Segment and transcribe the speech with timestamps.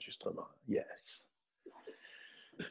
[0.00, 0.46] enregistrement.
[0.66, 1.28] Yes.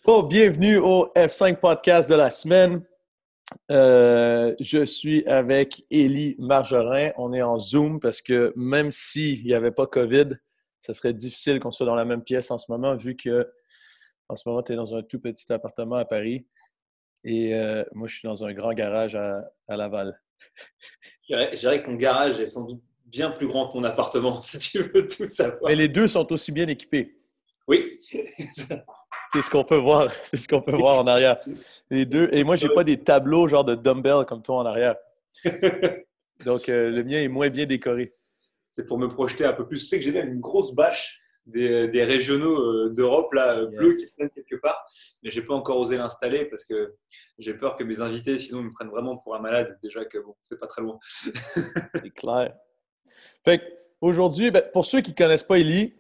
[0.06, 2.84] Oh, bienvenue au F5 podcast de la semaine.
[3.70, 7.12] Euh, je suis avec Élie Margerin.
[7.18, 10.30] On est en Zoom parce que même s'il n'y avait pas COVID,
[10.80, 13.48] ce serait difficile qu'on soit dans la même pièce en ce moment, vu que
[14.28, 16.48] en ce moment, tu es dans un tout petit appartement à Paris
[17.24, 20.20] et euh, moi, je suis dans un grand garage à, Laval.
[21.30, 24.58] Je dirais que ton garage est sans doute bien plus grand que mon appartement, si
[24.58, 25.60] tu veux tout savoir.
[25.66, 27.19] Mais les deux sont aussi bien équipés.
[27.70, 28.02] Oui.
[29.32, 30.12] C'est ce qu'on peut voir.
[30.24, 31.38] C'est ce qu'on peut voir en arrière.
[31.92, 32.28] Les deux.
[32.32, 34.96] Et moi, j'ai pas des tableaux genre de dumbbell comme toi en arrière.
[36.46, 38.16] Donc, euh, le mien est moins bien décoré.
[38.72, 39.82] C'est pour me projeter un peu plus.
[39.82, 43.96] Tu sais que j'ai même une grosse bâche des, régionaux euh, d'Europe là euh, bleus
[43.96, 44.86] qui se quelque part,
[45.24, 46.96] mais j'ai pas encore osé l'installer parce que
[47.40, 49.78] j'ai peur que mes invités sinon me prennent vraiment pour un malade.
[49.82, 51.00] Déjà que bon, c'est pas très loin.
[51.04, 52.56] c'est clair.
[53.44, 53.62] Fait
[54.00, 55.99] aujourd'hui, ben, pour ceux qui connaissent pas Ellie,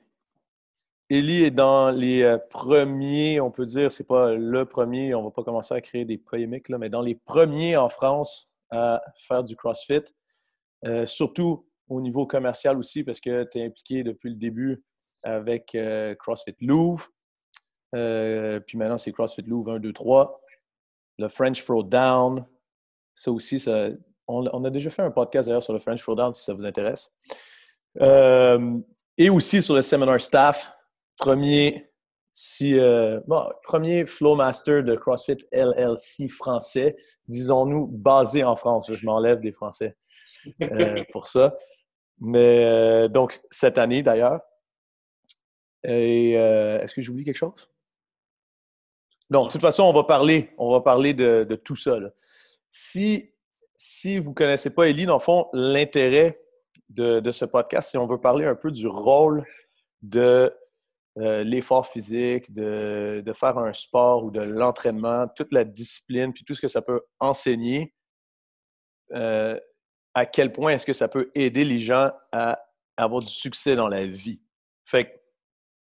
[1.09, 5.31] Ellie est dans les euh, premiers, on peut dire, c'est pas le premier, on va
[5.31, 9.43] pas commencer à créer des polémiques, là, mais dans les premiers en France à faire
[9.43, 10.03] du CrossFit,
[10.85, 14.83] euh, surtout au niveau commercial aussi, parce que tu es impliqué depuis le début
[15.23, 17.07] avec euh, CrossFit Louvre.
[17.91, 20.39] puis maintenant, c'est CrossFit Louvre 1, 2, 3.
[21.17, 22.45] Le French Throwdown.
[23.15, 23.89] Ça aussi, ça,
[24.27, 27.11] on, a déjà fait un podcast d'ailleurs sur le French Throwdown si ça vous intéresse.
[29.17, 30.78] et aussi sur le Seminar Staff
[31.19, 31.91] premier,
[32.33, 33.19] si, euh,
[33.63, 36.95] premier Flowmaster de CrossFit LLC français,
[37.27, 38.91] disons-nous, basé en France.
[38.91, 39.95] Je m'enlève des Français
[40.63, 41.55] euh, pour ça.
[42.19, 44.41] Mais euh, donc, cette année d'ailleurs.
[45.85, 47.69] Et est-ce que j'oublie quelque chose?
[49.29, 51.97] Non, de toute façon, on va parler, on va parler de, tout ça.
[52.69, 53.31] Si,
[53.77, 56.41] si vous ne connaissez pas Ellie, dans le fond, l'intérêt
[56.89, 59.45] de, de, ce podcast, c'est on veut parler un peu du rôle
[60.01, 60.53] de
[61.19, 66.55] euh, l'effort physique, de, faire un sport ou de l'entraînement, toute la discipline, puis tout
[66.55, 67.93] ce que ça peut enseigner,
[69.11, 69.59] euh,
[70.13, 72.63] à quel point est-ce que ça peut aider les gens à
[72.95, 74.39] avoir du succès dans la vie?
[74.85, 75.21] Fait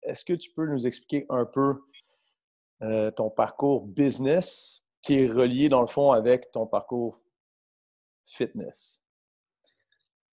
[0.02, 1.74] est-ce que tu peux nous expliquer un peu
[2.82, 7.20] euh, ton parcours business qui est relié dans le fond avec ton parcours
[8.24, 9.02] fitness?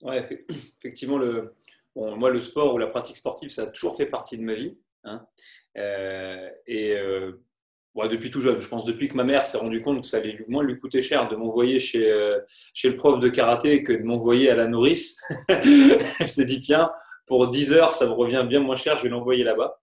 [0.04, 0.18] Oui,
[0.78, 1.56] effectivement, le,
[1.96, 4.78] moi, le sport ou la pratique sportive, ça a toujours fait partie de ma vie.
[5.03, 5.25] Hein.
[5.78, 7.31] Euh, et euh,
[8.09, 10.38] depuis tout jeune, je pense depuis que ma mère s'est rendue compte que ça allait
[10.47, 12.40] moins lui coûter cher de m'envoyer chez, euh,
[12.74, 15.19] chez le prof de karaté que de m'envoyer à la nourrice,
[15.50, 16.92] elle s'est dit tiens,
[17.25, 19.80] pour 10 heures, ça me revient bien moins cher, je vais l'envoyer là-bas.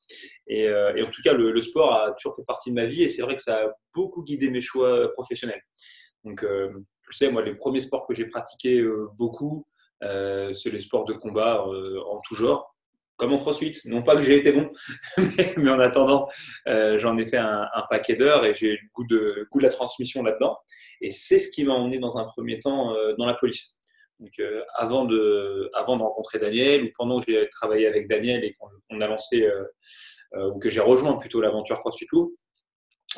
[0.47, 3.23] Et, en tout cas, le, sport a toujours fait partie de ma vie et c'est
[3.23, 5.63] vrai que ça a beaucoup guidé mes choix professionnels.
[6.25, 8.85] Donc, tu le sais, moi, les premiers sports que j'ai pratiqués
[9.17, 9.65] beaucoup,
[10.03, 12.75] euh, c'est les sports de combat euh, en tout genre,
[13.21, 13.75] comme en crossfit.
[13.85, 14.71] Non pas que j'ai été bon,
[15.57, 16.29] mais, en attendant,
[16.67, 19.71] euh, j'en ai fait un, paquet d'heures et j'ai le goût de, goût de la
[19.71, 20.59] transmission là-dedans.
[21.01, 23.79] Et c'est ce qui m'a emmené dans un premier temps dans la police.
[24.19, 24.33] Donc,
[24.75, 29.01] avant, de, avant de rencontrer Daniel, ou pendant que j'ai travaillé avec Daniel et qu'on
[29.01, 29.49] a lancé,
[30.35, 32.35] ou que j'ai rejoint plutôt l'aventure CrossFit Loop,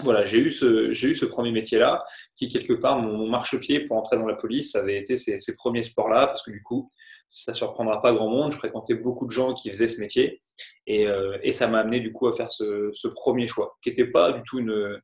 [0.00, 2.04] voilà, j'ai eu ce, j'ai eu ce premier métier-là,
[2.36, 5.82] qui quelque part mon, marchepied pour entrer dans la police, ça avait été ces, premiers
[5.82, 6.91] sports-là, parce que du coup,
[7.32, 8.53] ça surprendra pas grand monde.
[8.53, 10.43] Je fréquentais beaucoup de gens qui faisaient ce métier,
[10.87, 14.32] et, euh, ça m'a amené du coup à faire ce, premier choix, qui n'était pas
[14.32, 15.00] du tout une,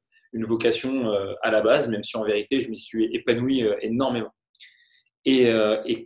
[0.47, 4.33] vocation euh, à la base, même si en vérité je m'y suis épanoui euh, énormément.
[5.25, 5.51] Et,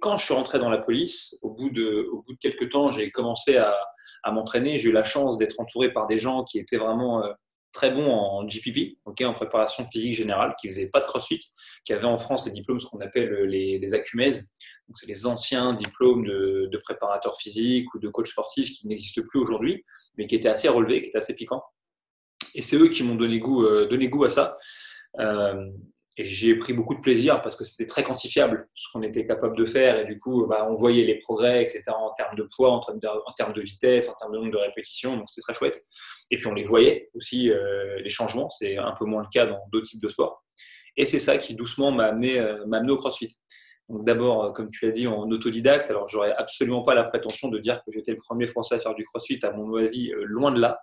[0.01, 2.91] quand je suis rentré dans la police, au bout de, au bout de quelques temps,
[2.91, 3.77] j'ai commencé à,
[4.23, 4.79] à m'entraîner.
[4.79, 7.23] J'ai eu la chance d'être entouré par des gens qui étaient vraiment
[7.73, 11.41] très bon en GPP, en préparation physique générale, qui faisait pas de CrossFit,
[11.85, 14.03] qui avait en France les diplômes, ce qu'on appelle les, les Donc,
[14.93, 19.41] c'est les anciens diplômes de, de préparateur physique ou de coach sportif qui n'existent plus
[19.41, 19.85] aujourd'hui,
[20.17, 21.63] mais qui étaient assez relevés, qui étaient assez piquants.
[22.55, 24.59] Et c'est eux qui m'ont donné goût, euh, donné goût à ça.
[25.19, 25.71] Euh,
[26.19, 29.57] et j'ai pris beaucoup de plaisir parce que c'était très quantifiable ce qu'on était capable
[29.57, 29.99] de faire.
[29.99, 32.99] Et du coup, bah, on voyait les progrès, etc., en termes de poids, en termes
[32.99, 35.17] de, en termes de vitesse, en termes de nombre de répétitions.
[35.17, 35.81] Donc, c'est très chouette.
[36.31, 38.51] Et puis, on les voyait aussi, euh, les changements.
[38.51, 40.45] C'est un peu moins le cas dans d'autres types de sports.
[40.99, 43.35] Et c'est ça qui, doucement, m'a amené, euh, amené au CrossFit.
[43.89, 45.91] Donc d'abord, euh, comme tu l'as dit, en autodidacte.
[45.91, 48.95] Alors, j'aurais absolument pas la prétention de dire que j'étais le premier Français à faire
[48.95, 49.41] du CrossFit.
[49.43, 50.81] À mon avis, loin de là.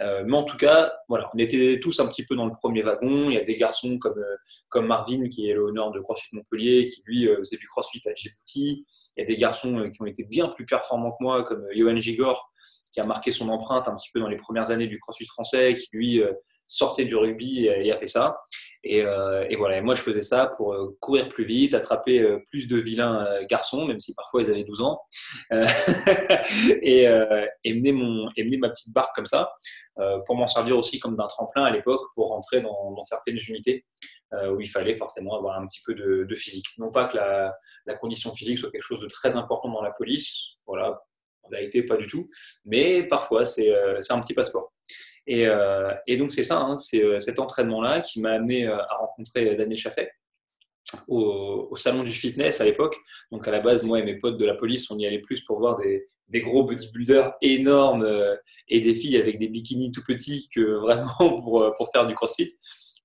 [0.00, 2.82] Euh, mais en tout cas, voilà, on était tous un petit peu dans le premier
[2.82, 3.30] wagon.
[3.30, 4.36] Il y a des garçons comme, euh,
[4.68, 8.14] comme Marvin, qui est l'honneur de CrossFit Montpellier, qui lui euh, faisait du CrossFit à
[8.14, 8.86] Djibouti.
[9.16, 11.96] Il y a des garçons qui ont été bien plus performants que moi, comme Johan
[11.96, 12.52] Gigor,
[12.92, 15.74] qui a marqué son empreinte un petit peu dans les premières années du CrossFit français,
[15.74, 16.22] qui lui
[16.68, 18.38] sortait du rugby et, a fait ça.
[18.84, 23.26] Et, et, voilà, moi je faisais ça pour courir plus vite, attraper plus de vilains
[23.46, 25.00] garçons, même si parfois ils avaient 12 ans,
[25.50, 27.06] et,
[27.64, 29.52] et, mener mon, mener ma petite barque comme ça,
[30.26, 33.84] pour m'en servir aussi comme d'un tremplin à l'époque pour rentrer dans, certaines unités.
[34.34, 36.66] Euh, où il fallait forcément avoir un petit peu de, physique.
[36.76, 40.58] Non pas que la, condition physique soit quelque chose de très important dans la police,
[40.66, 41.00] voilà,
[41.44, 42.28] en vérité pas du tout,
[42.66, 44.74] mais parfois c'est euh, un petit passeport.
[45.28, 49.78] Et, euh, donc c'est ça, hein, c'est cet entraînement-là qui m'a amené à rencontrer Daniel
[49.78, 50.10] Chaffet.
[51.06, 52.96] Au, salon du fitness à l'époque.
[53.30, 55.42] Donc à la base, moi et mes potes de la police, on y allait plus
[55.42, 58.08] pour voir des, gros bodybuilders énormes
[58.68, 62.48] et des filles avec des bikinis tout petits que vraiment pour, faire du crossfit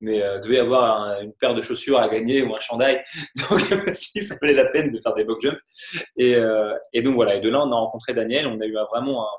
[0.04, 3.02] mais euh, devait avoir une paire de chaussures à gagner ou un chandail.
[3.50, 3.62] Donc,
[3.94, 5.60] si ça valait la peine de faire des box jumps.
[6.18, 7.36] Et, euh, et, donc, voilà.
[7.36, 8.48] Et de là, on a rencontré Daniel.
[8.48, 9.31] On a eu vraiment un,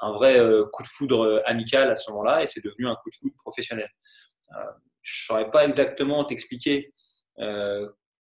[0.00, 3.10] un vrai euh, coup de foudre amical à ce moment-là et c'est devenu un coup
[3.10, 3.88] de foudre professionnel.
[5.02, 6.92] je ne saurais pas exactement t'expliquer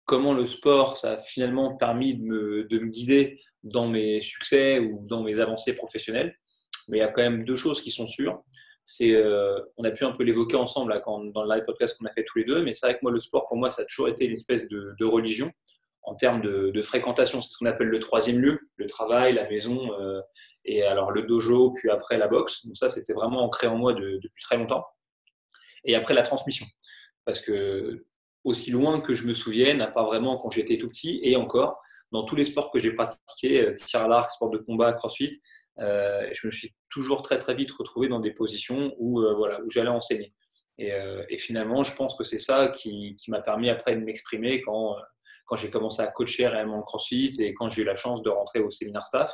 [0.05, 4.79] comment le sport, ça a finalement permis de me, de me guider dans mes succès
[4.79, 6.35] ou dans mes avancées professionnelles.
[6.89, 8.43] Mais il y a quand même deux choses qui sont sûres
[8.85, 12.11] c'est, euh, on a pu un peu l'évoquer ensemble dans le live podcast qu'on a
[12.11, 13.85] fait tous les deux, mais c'est vrai que moi, le sport, pour moi, ça a
[13.85, 15.51] toujours été une espèce de, religion
[16.03, 17.41] en termes de, fréquentation.
[17.41, 20.21] C'est ce qu'on appelle le troisième lieu, le travail, la maison, euh,
[20.65, 22.65] et alors le dojo, puis après la boxe.
[22.65, 24.85] Donc ça, c'était vraiment ancré en moi depuis très longtemps.
[25.83, 26.65] Et après la transmission.
[27.25, 28.05] Parce que
[28.43, 31.79] aussi loin que je me souvienne, à part vraiment quand j'étais tout petit, et encore,
[32.11, 35.41] dans tous les sports que j'ai pratiqués, euh, tir à l'arc, sport de combat, crossfit,
[35.79, 39.61] euh, je me suis toujours très très vite retrouvé dans des positions où, euh, voilà,
[39.61, 40.31] où j'allais enseigner.
[40.79, 44.95] Euh, et, finalement, je pense que c'est ça qui, m'a permis après de m'exprimer quand,
[45.45, 48.29] quand j'ai commencé à coacher réellement le CrossFit et quand j'ai eu la chance de
[48.29, 49.31] rentrer au séminaire staff.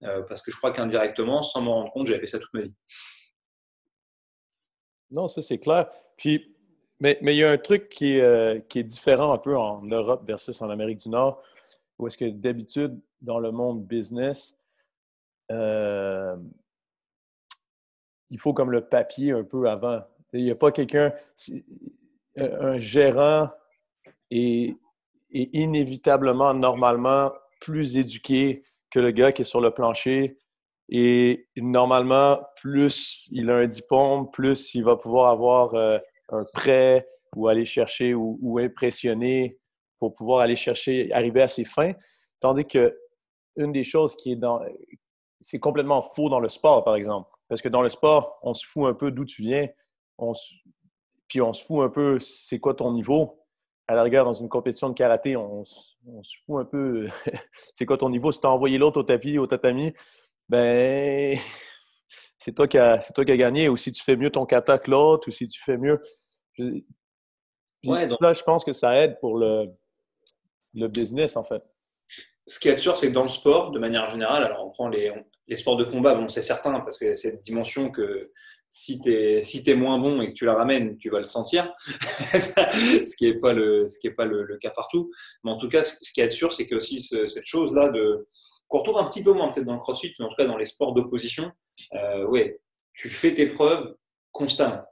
[0.00, 2.74] parce que je crois qu'indirectement, sans m'en rendre compte, j'avais fait ça toute ma vie.
[5.10, 5.88] Non, ça c'est clair.
[6.16, 6.54] Puis,
[7.00, 10.70] mais, il y a un truc qui est, différent un peu en Europe versus en
[10.70, 11.42] Amérique du Nord,
[11.98, 14.56] où est-ce que d'habitude, dans le monde business,
[15.50, 16.36] euh,
[18.30, 20.02] il faut comme le papier un peu avant.
[20.32, 21.12] Il n'y a pas quelqu'un,
[22.36, 23.50] un gérant
[24.30, 24.76] est,
[25.30, 30.38] inévitablement, normalement, plus éduqué que le gars qui est sur le plancher.
[30.88, 35.98] Et normalement, plus il a un diplôme, plus il va pouvoir avoir euh,
[36.28, 39.58] un prêt ou aller chercher ou, ou, impressionner
[39.98, 41.92] pour pouvoir aller chercher, arriver à ses fins.
[42.40, 42.96] Tandis que
[43.56, 44.60] une des choses qui est dans,
[45.40, 47.30] c'est complètement faux dans le sport, par exemple.
[47.48, 49.66] Parce que dans le sport, on se fout un peu d'où tu viens,
[50.18, 50.32] on
[51.28, 53.42] puis on se fout un peu c'est quoi ton niveau?
[53.88, 57.08] À la rigueur, dans une compétition de karaté, on, se fout un peu
[57.74, 58.32] c'est quoi ton niveau?
[58.32, 59.92] Si tu as envoyé l'autre au tapis, au tatami,
[60.48, 61.38] ben
[62.38, 63.68] c'est toi, qui as, toi qui as gagné.
[63.68, 66.00] Ou si tu fais mieux ton kata que l'autre, ou si tu fais mieux.
[67.84, 68.20] Ouais, donc...
[68.20, 69.66] Là, je pense que ça aide pour le,
[70.74, 71.62] le business, en fait
[72.46, 74.88] ce qui est sûr, c'est que dans le sport, de manière générale, alors on prend
[74.88, 75.12] les,
[75.48, 78.30] les sports de combat, bon, c'est certain, parce que cette dimension que
[78.68, 81.72] si tu es, si moins bon et que tu la ramènes, tu vas le sentir,
[81.86, 85.10] ce qui n'est pas, le, ce qui est pas le, cas partout.
[85.44, 87.90] Mais en tout cas, ce qui est sûr, c'est que aussi cette chose-là,
[88.68, 90.56] qu'on retrouve un petit peu moins peut-être dans le crossfit, mais en tout cas dans
[90.56, 91.50] les sports d'opposition,
[91.94, 92.48] euh,
[92.94, 93.94] tu fais tes preuves
[94.32, 94.82] constamment.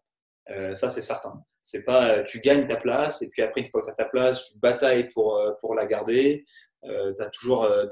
[0.51, 1.43] Euh, ça, c'est certain.
[1.63, 4.05] C'est pas tu gagnes ta place et puis après, une fois que tu as ta
[4.05, 6.45] place, tu batailles pour, euh, pour la garder.
[6.89, 7.87] Euh, tu as toujours, euh,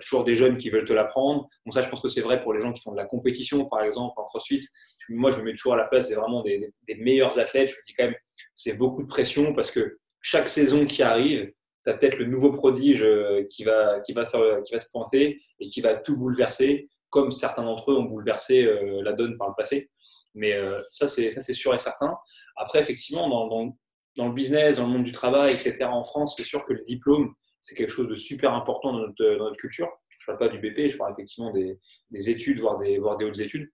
[0.00, 1.48] toujours des jeunes qui veulent te l'apprendre.
[1.64, 3.64] Donc ça, je pense que c'est vrai pour les gens qui font de la compétition,
[3.66, 4.66] par exemple, en crossfit.
[5.08, 7.70] Moi, je me mets toujours à la place des vraiment des, meilleurs athlètes.
[7.70, 8.14] Je me dis quand même,
[8.54, 11.52] c'est beaucoup de pression parce que chaque saison qui arrive,
[11.84, 14.90] tu as peut-être le nouveau prodige euh, qui va, qui, va faire, qui va se
[14.90, 18.68] pointer et qui va tout bouleverser, comme certains d'entre eux ont bouleversé
[19.02, 19.90] la donne par le passé.
[20.34, 22.16] Mais ça, c'est sûr et certain.
[22.56, 23.78] Après, effectivement, dans, dans,
[24.16, 26.82] dans, le business, dans le monde du travail, etc., en France, c'est sûr que le
[26.82, 27.32] diplôme,
[27.64, 29.88] c'est quelque chose de super important dans notre, culture.
[30.10, 33.38] Je ne parle pas du BP, je parle effectivement des, études, voire des, des hautes
[33.38, 33.72] études.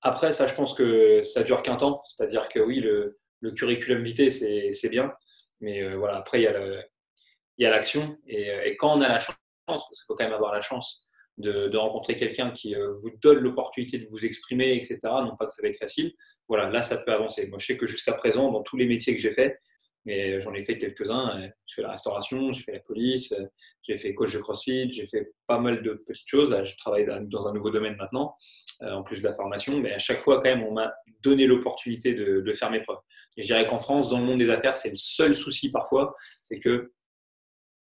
[0.00, 2.00] Après, ça, je pense que ça dure qu'un temps.
[2.04, 3.18] C'est-à-dire que oui, le,
[3.56, 5.12] curriculum vitae, c'est bien.
[5.60, 6.44] Mais euh, voilà, après, il
[7.58, 8.16] y a l'action.
[8.26, 9.36] Et, et, quand on a la chance,
[9.66, 13.40] parce qu'il faut quand même avoir la chance de, rencontrer quelqu'un qui euh, vous donne
[13.40, 16.14] l'opportunité de vous exprimer, etc., non pas que ça va être facile,
[16.48, 17.48] voilà, là, ça peut avancer.
[17.50, 19.60] Moi, je sais que jusqu'à présent, dans tous les métiers que j'ai faits,
[20.04, 21.48] mais j'en ai fait quelques-uns.
[21.66, 23.34] Je fais la restauration, j'ai fait la police,
[23.82, 26.50] j'ai fait coach de CrossFit, j'ai fait pas mal de petites choses.
[26.50, 28.36] Là, je travaille dans un nouveau domaine maintenant,
[28.82, 29.78] euh, en plus de la formation.
[29.78, 32.98] Mais à chaque fois, quand même, on m'a donné l'opportunité de, faire mes preuves.
[33.36, 36.58] Je dirais qu'en France, dans le monde des affaires, c'est le seul souci parfois, c'est
[36.58, 36.92] que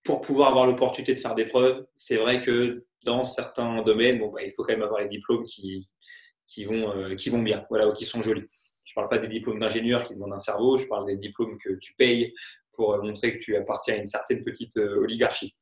[0.02, 4.30] pour pouvoir avoir l'opportunité de faire des preuves, c'est vrai que dans certains domaines, bon,
[4.32, 5.86] bah, il faut quand même avoir les diplômes qui,
[6.46, 8.46] qui, vont, euh, qui vont bien, voilà, ou qui sont jolis.
[8.88, 11.58] Je ne parle pas des diplômes d'ingénieur qui demandent un cerveau, je parle des diplômes
[11.58, 12.32] que tu payes
[12.72, 15.54] pour montrer que tu appartiens à une certaine petite oligarchie.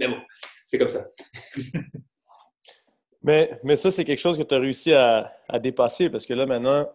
[0.00, 0.16] Mais bon,
[0.66, 1.04] c'est comme ça.
[3.22, 6.34] mais, mais ça, c'est quelque chose que tu as réussi à, à, dépasser parce que
[6.34, 6.90] là, maintenant,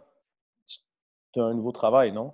[1.33, 2.33] tu as un nouveau travail, non?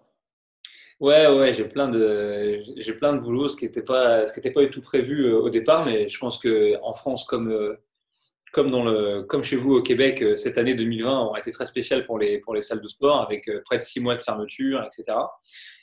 [1.00, 4.39] Ouais, ouais, j'ai plein de j'ai plein de boulot, ce qui n'était pas ce qui
[4.39, 7.51] était pas du tout prévu euh, au départ, mais je pense que en France comme
[7.51, 7.75] euh,
[8.53, 12.39] comme chez vous au Québec, euh, cette année 2020 a été très spéciale pour les
[12.39, 15.17] pour les salles de sport avec près de six mois de fermeture, etc.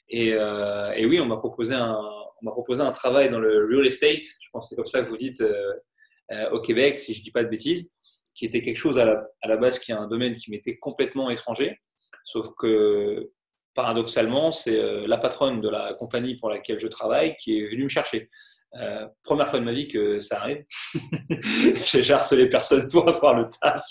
[0.09, 2.01] Et, et oui, on m'a proposé un
[2.43, 5.17] proposé un travail dans le real estate, je pense que c'est comme ça que vous
[5.17, 5.45] dites
[6.51, 7.95] au Québec, si je dis pas de bêtises,
[8.35, 10.79] qui était quelque chose à la, à la base qui est un domaine qui m'était
[10.79, 11.79] complètement étranger,
[12.25, 13.31] sauf que
[13.75, 17.85] paradoxalement, c'est euh, la patronne de la compagnie pour laquelle je travaille qui est venue
[17.85, 18.29] me chercher.
[18.77, 20.65] Euh, première fois de ma vie que ça arrive.
[21.85, 23.83] J'ai harcelé personne pour avoir le taf.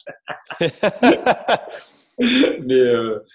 [2.20, 3.26] mais, euh,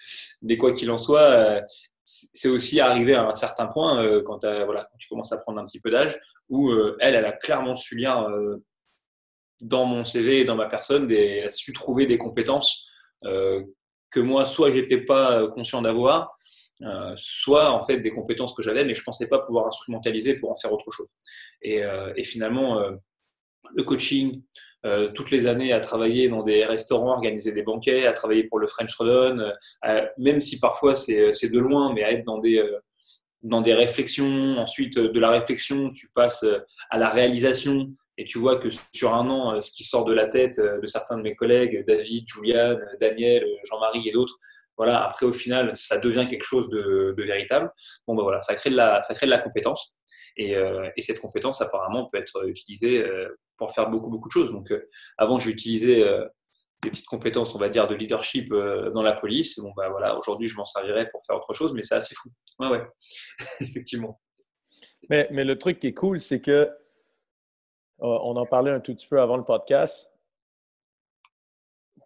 [0.42, 1.60] mais, quoi qu'il en soit,
[2.02, 5.66] c'est aussi arrivé à un certain point quand, voilà, quand tu commences à prendre un
[5.66, 8.26] petit peu d'âge où elle, elle a clairement su lire
[9.60, 12.90] dans mon CV et dans ma personne, des, elle a su trouver des compétences
[13.22, 16.38] que moi, soit j'étais pas conscient d'avoir,
[16.84, 20.50] euh, soit en fait des compétences que j'avais, mais je pensais pas pouvoir instrumentaliser pour
[20.50, 21.08] en faire autre chose.
[21.62, 22.92] Et, euh, finalement, euh,
[23.74, 24.42] le coaching,
[25.14, 28.66] toutes les années à travailler dans des restaurants, organiser des banquets, à travailler pour le
[28.66, 29.50] French Rodon,
[30.18, 32.62] même si parfois c'est de loin, mais à être dans des,
[33.40, 34.58] dans des réflexions.
[34.58, 36.44] Ensuite, de la réflexion, tu passes
[36.90, 40.26] à la réalisation et tu vois que sur un an, ce qui sort de la
[40.26, 44.38] tête de certains de mes collègues, David, Julian, Daniel, Jean-Marie et d'autres,
[44.76, 47.70] voilà, après, au final, ça devient quelque chose de, véritable.
[48.06, 49.96] Bon, ben voilà, ça crée de la, ça crée de la compétence.
[50.36, 54.32] Et, euh, et cette compétence, apparemment, peut être utilisée euh, pour faire beaucoup, beaucoup de
[54.32, 54.50] choses.
[54.50, 56.04] Donc, euh, avant, j'ai utilisé
[56.82, 59.58] des petites compétences, on va dire, de leadership dans la police.
[59.60, 62.30] Bon, ben voilà, aujourd'hui, je m'en servirais pour faire autre chose, mais c'est assez fou.
[62.58, 62.82] Ouais, ouais,
[63.60, 64.20] effectivement.
[65.08, 66.68] Mais, mais, le truc qui est cool, c'est que,
[67.98, 70.13] on en parlait un tout petit peu avant le podcast,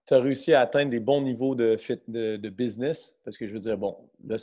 [0.09, 3.15] tu as réussi à atteindre des bons niveaux de, business?
[3.25, 4.38] Parce que je veux dire, bon, là,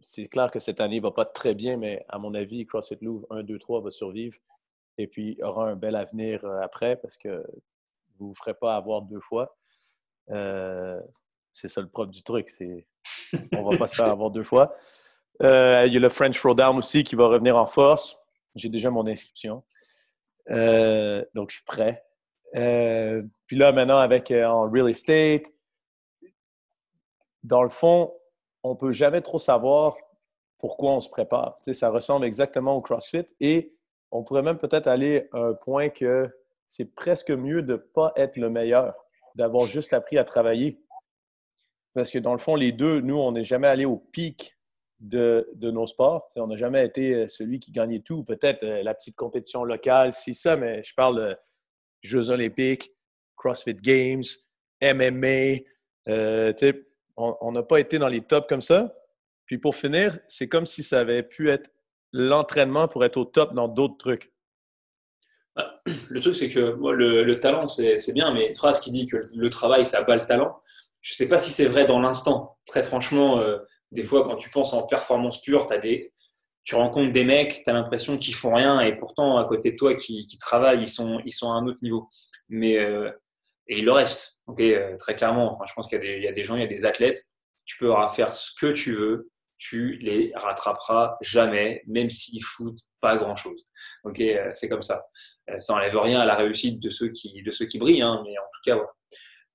[0.00, 2.98] c'est clair que cette année ne va pas très bien, mais à mon avis, CrossFit
[3.00, 4.38] Louvre 1, 2, 3 va survivre
[4.96, 7.44] et puis aura un bel avenir euh, après parce que
[8.18, 9.56] vous ne vous ferez pas avoir deux fois.
[10.30, 11.00] Euh,
[11.52, 12.48] c'est ça le propre du truc.
[12.48, 12.86] C'est,
[13.52, 14.76] on ne va pas se faire avoir deux fois.
[15.42, 18.22] Euh, il y a le French Throwdown aussi qui va revenir en force.
[18.54, 19.64] J'ai déjà mon inscription.
[20.46, 22.04] donc, je suis prêt.
[22.54, 25.46] Euh, puis là, maintenant, avec euh, en real estate,
[27.42, 28.12] dans le fond,
[28.62, 29.96] on ne peut jamais trop savoir
[30.58, 31.58] pourquoi on se prépare.
[31.72, 33.74] Ça ressemble exactement au CrossFit et
[34.10, 36.30] on pourrait même peut-être aller à un point que
[36.66, 38.94] c'est presque mieux de ne pas être le meilleur,
[39.34, 40.80] d'avoir juste appris à travailler.
[41.94, 44.56] Parce que dans le fond, les deux, nous, on n'est jamais allé au pic
[45.00, 46.28] de, de nos sports.
[46.36, 48.22] on n'a jamais été euh, celui qui gagnait tout.
[48.22, 51.36] Peut-être la petite compétition locale, c'est ça, mais je parle
[52.02, 52.92] Jeux olympiques,
[53.36, 54.24] CrossFit Games,
[54.82, 55.62] MMA.
[56.08, 56.52] Euh,
[57.16, 58.94] on n'a pas été dans les tops comme ça.
[59.46, 61.70] Puis pour finir, c'est comme si ça avait pu être
[62.12, 64.32] l'entraînement pour être au top dans d'autres trucs.
[65.54, 69.18] Bah, le truc, c'est que moi, le, talent, c'est bien, mais phrase qui dit que
[69.34, 70.60] le travail, ça bat le talent,
[71.00, 72.58] je ne sais pas si c'est vrai dans l'instant.
[72.66, 73.58] Très franchement, euh,
[73.90, 76.12] des fois, quand tu penses en performance pure, tu as des,
[76.64, 79.76] tu rencontres des mecs, tu as l'impression qu'ils font rien et pourtant à côté de
[79.76, 82.08] toi qui, travaillent, ils sont, ils sont à un autre niveau.
[82.48, 83.10] Mais euh,
[83.68, 85.50] et il le reste, ok, euh, très clairement.
[85.50, 87.22] Enfin, je pense qu'il y, a des gens, il y a des athlètes.
[87.64, 93.16] Tu peux faire ce que tu veux, tu les rattraperas jamais, même s'ils foutent pas
[93.16, 93.64] grand chose.
[94.04, 95.04] Ok, euh, c'est comme ça.
[95.58, 98.36] Ça enlève rien à la réussite de ceux qui, de ceux qui brillent, hein, mais
[98.38, 98.78] en tout cas,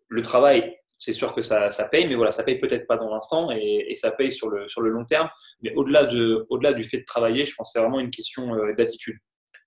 [0.08, 3.10] le travail c'est sûr que ça, ça, paye, mais voilà, ça paye peut-être pas dans
[3.14, 5.30] l'instant et, ça paye sur le, sur le long terme.
[5.62, 8.56] Mais au-delà de, au-delà du fait de travailler, je pense que c'est vraiment une question
[8.56, 9.18] euh, d'attitude.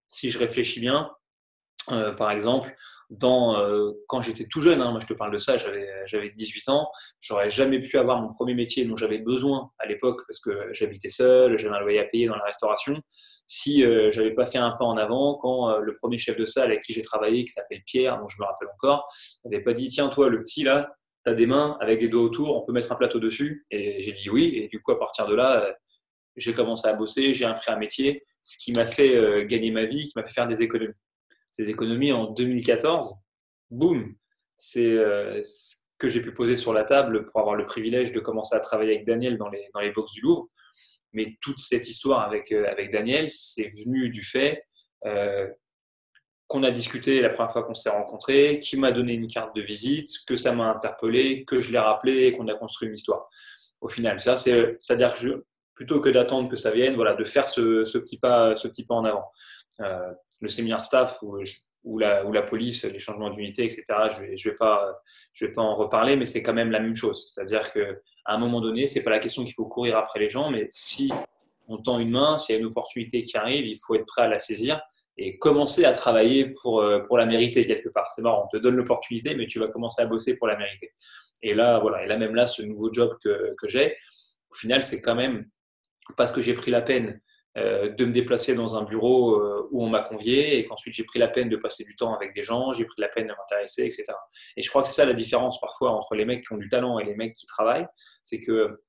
[0.09, 1.11] Si je réfléchis bien,
[1.93, 2.75] euh, par exemple,
[3.09, 6.31] dans, euh, quand j'étais tout jeune, hein, moi je te parle de ça, j'avais, j'avais
[6.31, 6.89] 18 ans,
[7.21, 11.11] j'aurais jamais pu avoir mon premier métier dont j'avais besoin à l'époque parce que j'habitais
[11.11, 13.01] seul, j'avais un loyer à payer dans la restauration.
[13.47, 16.71] Si euh, j'avais pas fait un pas en avant quand le premier chef de salle
[16.71, 19.09] avec qui j'ai travaillé, qui s'appelle Pierre, dont je me rappelle encore,
[19.45, 20.89] n'avait pas dit tiens toi le petit là,
[21.25, 23.67] tu as des mains avec des doigts autour, on peut mettre un plateau dessus.
[23.71, 24.53] Et j'ai dit oui.
[24.57, 25.73] Et du coup, à partir de là, euh,
[26.37, 29.85] j'ai commencé à bosser, j'ai appris un métier, ce qui m'a fait euh, gagner ma
[29.85, 30.95] vie, qui m'a fait faire des économies.
[31.51, 33.15] Ces économies en 2014,
[33.71, 34.15] boum,
[34.57, 38.21] c'est euh, ce que j'ai pu poser sur la table pour avoir le privilège de
[38.21, 40.49] commencer à travailler avec Daniel dans les, dans les du Louvre.
[41.13, 44.65] Mais toute cette histoire avec, avec Daniel, c'est venu du fait
[46.51, 49.63] qu'on a discuté la première fois qu'on s'est rencontrés, qui m'a donné une carte de
[49.63, 53.31] visite, que ça m'a interpellé, que je l'ai rappelé et qu'on a construit une histoire.
[53.81, 55.29] Au final, ça, c'est, c'est-à-dire que je,
[55.77, 58.85] plutôt que d'attendre que ça vienne, voilà, de faire ce, ce petit pas, ce petit
[58.85, 59.27] pas en avant.
[59.79, 63.85] Euh, le séminaire staff ou, la, ou la police, les changements d'unité, etc.
[64.11, 65.01] Je vais, je vais pas,
[65.33, 67.31] je vais pas en reparler, mais c'est quand même la même chose.
[67.33, 70.29] C'est-à-dire que à un moment donné, c'est pas la question qu'il faut courir après les
[70.29, 71.13] gens, mais si
[71.69, 74.23] on tend une main, s'il y a une opportunité qui arrive, il faut être prêt
[74.23, 74.81] à la saisir
[75.21, 78.11] et commencer à travailler pour, euh, pour la mériter quelque part.
[78.11, 80.93] C'est marrant, on te donne l'opportunité, mais tu vas commencer à bosser pour la mériter.
[81.43, 83.97] Et là, voilà, et là même là, ce nouveau job que, que j'ai,
[84.51, 85.47] au final, c'est quand même
[86.17, 87.21] parce que j'ai pris la peine
[87.59, 91.05] euh, de me déplacer dans un bureau euh, où on m'a convié et qu'ensuite j'ai
[91.05, 93.33] pris la peine de passer du temps avec des gens, j'ai pris la peine de
[93.33, 94.07] m'intéresser, etc.
[94.57, 96.69] Et je crois que c'est ça la différence parfois entre les mecs qui ont du
[96.71, 97.87] talent et les mecs qui travaillent,
[98.23, 98.81] c'est que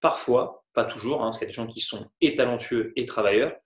[0.00, 3.06] parfois, pas toujours, hein, parce qu'il y a des gens qui sont et talentueux et
[3.06, 3.56] travailleurs,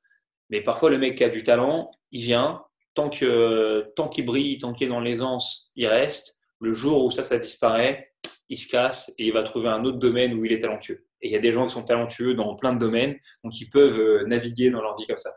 [0.50, 2.62] mais parfois le mec qui a du talent, il vient,
[2.94, 6.38] tant que tant qu'il brille, tant qu'il est dans l'aisance, il reste.
[6.60, 8.12] Le jour où ça, ça disparaît,
[8.48, 11.06] il se casse et il va trouver un autre domaine où il est talentueux.
[11.20, 13.68] Et il y a des gens qui sont talentueux dans plein de domaines, donc ils
[13.70, 15.34] peuvent euh, naviguer dans leur vie comme ça.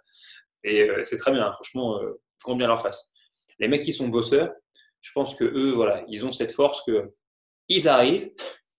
[0.63, 3.09] Et euh, c'est très bien, franchement, euh, compte bien leur face.
[3.59, 4.51] Les mecs qui sont bosseurs,
[5.01, 7.11] je pense que eux, voilà, ils ont cette force que
[7.67, 8.31] ils arrivent.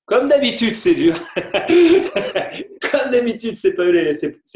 [0.05, 1.15] Comme d'habitude, c'est dur.
[2.91, 3.93] Comme d'habitude, c'est pas eux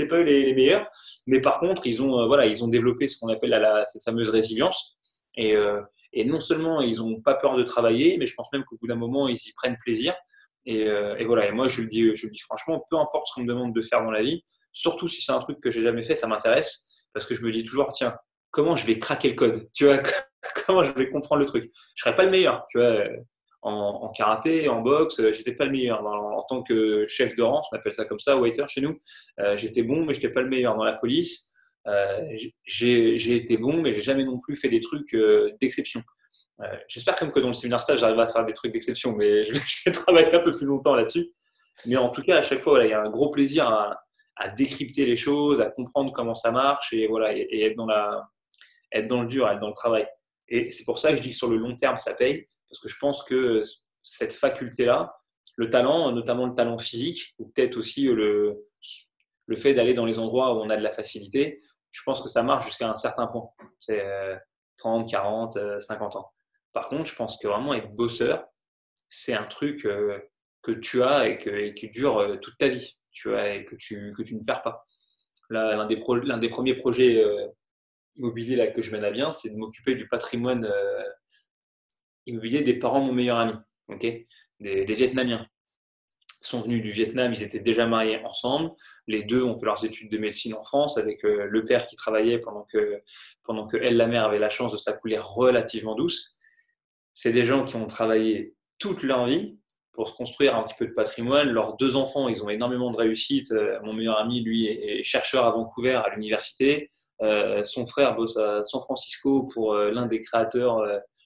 [0.08, 0.88] pas eux les, meilleurs.
[1.26, 4.30] Mais par contre, ils ont, voilà, ils ont développé ce qu'on appelle la, cette fameuse
[4.30, 4.96] résilience.
[5.36, 5.54] Et,
[6.14, 8.86] et non seulement ils n'ont pas peur de travailler, mais je pense même qu'au bout
[8.86, 10.14] d'un moment, ils y prennent plaisir.
[10.68, 13.34] Euh, et, voilà, et moi je le, dis, je le dis franchement, peu importe ce
[13.34, 15.82] qu'on me demande de faire dans la vie, surtout si c'est un truc que j'ai
[15.82, 18.16] jamais fait, ça m'intéresse, parce que je me dis toujours, tiens,
[18.50, 19.66] comment je vais craquer le code?
[19.74, 19.98] Tu vois,
[20.66, 21.70] comment je vais comprendre le truc?
[21.94, 23.04] Je serais pas le meilleur, tu vois.
[23.66, 26.04] En, karaté, en boxe, j'étais pas le meilleur.
[26.06, 28.92] En, tant que chef de rang, on appelle ça comme ça, waiter chez nous,
[29.40, 30.76] euh, j'étais bon, mais j'étais pas le meilleur.
[30.76, 31.54] Dans la police,
[31.86, 35.16] euh, j'ai été bon, mais j'ai jamais non plus fait des trucs
[35.60, 36.02] d'exception.
[36.88, 39.54] J'espère comme que dans le séminaire stage, j'arrive à faire des trucs d'exception, mais je
[39.54, 41.32] vais, travailler un peu plus longtemps là-dessus.
[41.86, 44.00] Mais en tout cas, à chaque fois, il y a un gros plaisir à,
[44.56, 48.28] décrypter les choses, à comprendre comment ça marche et, voilà, et, être, dans la,
[48.92, 50.06] être dans le dur, être dans le travail.
[50.48, 52.82] Et c'est pour ça que je dis que sur le long terme, ça paye, parce
[52.82, 53.62] que je pense que
[54.02, 55.16] cette faculté-là,
[55.56, 58.66] le talent, notamment le talent physique, ou peut-être aussi le,
[59.46, 61.60] le fait d'aller dans les endroits où on a de la facilité,
[61.92, 63.48] je pense que ça marche jusqu'à un certain point.
[63.78, 64.04] C'est
[64.78, 66.32] 30, 40, 50 ans.
[66.72, 68.44] Par contre, je pense que vraiment être bosseur,
[69.08, 70.18] c'est un truc euh,
[70.60, 73.76] que tu as et, que, qui dure euh, toute ta vie, tu vois, et que
[73.76, 74.84] tu, que tu ne perds pas.
[75.50, 75.96] L'un des,
[76.40, 77.46] des, premiers projets euh,
[78.16, 80.68] immobiliers que je mène à bien, c'est de m'occuper du patrimoine
[82.26, 83.54] immobilier des parents mon meilleur ami,
[83.88, 84.06] ok?
[84.60, 85.46] Des, Vietnamiens
[86.40, 88.70] sont venus du Vietnam, ils étaient déjà mariés ensemble.
[89.06, 92.38] Les deux ont fait leurs études de médecine en France avec le père qui travaillait
[92.38, 93.00] pendant que,
[93.44, 96.34] pendant que elle, la mère, avait la chance de se la couler relativement douce
[97.14, 99.56] c'est des gens qui ont travaillé toute leur vie
[99.92, 101.48] pour se construire un petit peu de patrimoine.
[101.48, 103.52] Leurs deux enfants, ils ont énormément de réussite.
[103.52, 106.90] Euh, mon meilleur ami, lui, est chercheur à Vancouver, à l'université.
[107.22, 110.84] Euh, son frère bosse à San Francisco pour euh, l'un des créateurs,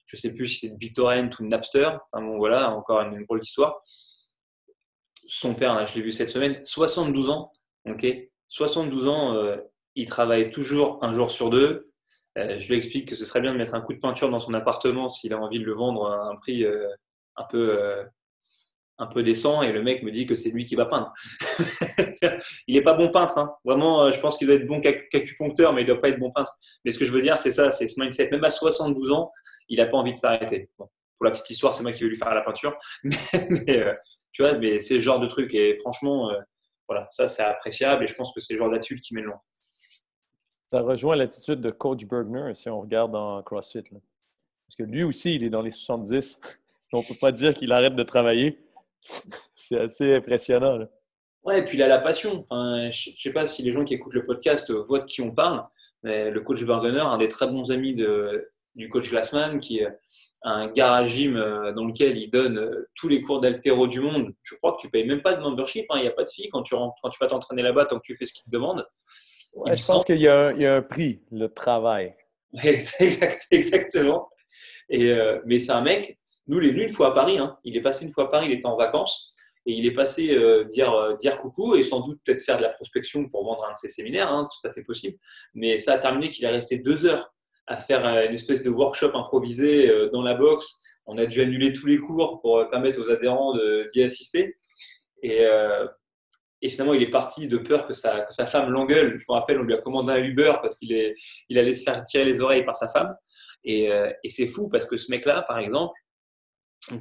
[0.09, 1.91] je sais plus si c'est BitTorrent ou Napster.
[2.13, 3.81] bon, voilà, encore une, drôle d'histoire.
[5.27, 7.51] Son père, là, je l'ai vu cette semaine, 72 ans.
[7.87, 8.05] ok?
[8.47, 9.57] 72 ans,
[9.95, 11.91] il travaille toujours un jour sur deux.
[12.37, 14.39] Euh, je lui explique que ce serait bien de mettre un coup de peinture dans
[14.39, 16.87] son appartement s'il a envie de le vendre à un prix euh,
[17.35, 18.03] un peu euh,
[18.99, 21.13] un peu décent et le mec me dit que c'est lui qui va peindre.
[22.67, 23.55] il n'est pas bon peintre, hein.
[23.63, 24.11] vraiment.
[24.11, 26.57] Je pense qu'il doit être bon qu'acupuncteur, mais il ne doit pas être bon peintre.
[26.85, 28.29] Mais ce que je veux dire, c'est ça, c'est ce mindset.
[28.29, 29.31] Même à 72 ans,
[29.69, 30.69] il n'a pas envie de s'arrêter.
[30.77, 30.89] pour
[31.21, 33.85] la petite histoire, c'est moi qui vais lui faire la peinture, mais,
[34.31, 35.53] tu vois, c'est ce genre de truc.
[35.53, 36.31] Et franchement,
[36.87, 39.39] voilà, ça c'est appréciable et je pense que c'est le genre d'attitude qui met loin.
[40.71, 43.83] Ça rejoint l'attitude de Coach Bergner si on regarde en CrossFit.
[43.89, 46.39] Parce que lui aussi, il est dans les 70.
[46.93, 48.59] on ne peut pas dire qu'il arrête de travailler.
[49.55, 50.77] C'est assez impressionnant.
[50.77, 50.87] Là.
[51.43, 52.45] Ouais, et puis il a la passion.
[52.51, 55.31] je ne sais pas si les gens qui écoutent le podcast voient de qui on
[55.31, 55.63] parle,
[56.03, 59.87] mais le coach Bergner, un des très bons amis de, du coach Glassman, qui est
[60.43, 64.33] un garage gym euh, dans lequel il donne euh, tous les cours d'altéro du monde.
[64.41, 65.95] Je crois que tu ne payes même pas de membership, hein.
[65.97, 68.05] il n'y a pas de fille quand tu, quand tu vas t'entraîner là-bas tant que
[68.05, 68.85] tu fais ce qu'il te demande
[69.67, 72.15] je pense qu'il y, a un prix, le travail.
[73.51, 74.29] exactement.
[74.89, 77.37] Et, euh, mais c'est un mec, nous, il est venu une fois à Paris.
[77.37, 77.55] Hein.
[77.63, 79.33] Il est passé une fois à Paris, il était en vacances.
[79.67, 82.63] Et il est passé euh, dire, euh, dire coucou et sans doute peut-être faire de
[82.63, 84.33] la prospection pour vendre un de ses séminaires.
[84.33, 85.17] Hein, c'est tout à fait possible.
[85.53, 87.31] Mais ça a terminé qu'il est resté deux heures
[87.67, 90.81] à faire une espèce de workshop improvisé dans la box.
[91.05, 93.53] On a dû annuler tous les cours pour permettre aux adhérents
[93.93, 94.57] d'y assister.
[95.21, 95.45] Et,
[96.67, 99.19] finalement, il est parti de peur que sa, femme l'engueule.
[99.19, 101.13] Je me rappelle, on lui a commandé un Uber parce qu'il
[101.49, 103.15] il allait se faire tirer les oreilles par sa femme.
[103.63, 103.91] Et
[104.29, 105.93] c'est fou parce que ce mec-là, par exemple,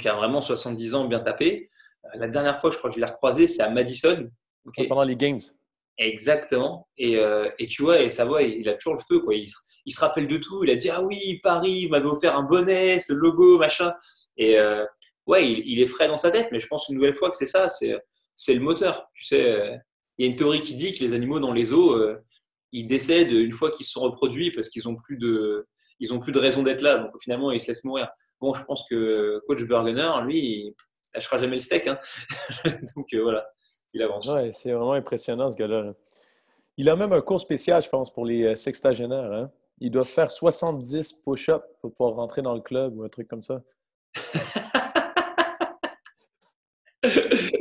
[0.00, 1.70] qui a vraiment 70 ans bien tapé,
[2.14, 4.28] la dernière fois, je crois que je l'ai recroisé, c'est à Madison.
[4.88, 5.40] Pendant les Games.
[5.98, 6.88] Exactement.
[6.96, 7.18] Et,
[7.58, 9.20] et, tu vois, et ça va, il a toujours le feu.
[9.20, 9.34] Quoi.
[9.34, 9.48] Il,
[9.88, 10.62] il se rappelle de tout.
[10.64, 13.94] Il a dit Ah oui, Paris, il m'avait offert un bonnet, ce logo, machin.
[14.36, 14.84] Et euh,
[15.26, 17.46] ouais, il, est frais dans sa tête, mais je pense une nouvelle fois que c'est
[17.46, 19.08] ça, c'est le moteur.
[19.14, 19.76] Tu sais, euh,
[20.18, 22.18] il y a une théorie qui dit que les animaux dans les eaux, euh,
[22.70, 25.66] ils décèdent une fois qu'ils se sont reproduits parce qu'ils n'ont plus de
[26.00, 26.98] ils ont plus de raison d'être là.
[26.98, 28.08] Donc finalement, ils se laissent mourir.
[28.40, 30.74] Bon, je pense que coach Burgener, lui, il
[31.14, 31.86] lâchera jamais le steak.
[31.86, 31.98] Hein.
[32.96, 33.46] Donc voilà,
[33.92, 34.26] il avance.
[34.28, 35.94] Ouais, c'est vraiment impressionnant ce gars-là.
[36.76, 39.32] Il a même un cours spécial, je pense, pour les sextagénaires.
[39.32, 39.50] Hein?
[39.80, 43.42] ils doivent faire 70 push-ups pour pouvoir rentrer dans le club ou un truc comme
[43.42, 43.62] ça.